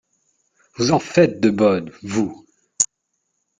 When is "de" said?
1.39-1.51